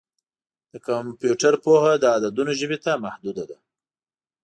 [0.71, 3.57] د کمپیوټر پوهه د عددونو ژبې ته محدوده ده.